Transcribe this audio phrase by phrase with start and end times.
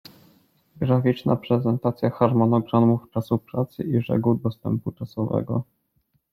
[0.79, 5.63] Graficzna prezentacja harmonogramów czasu pracy i reguł dostępu czasowego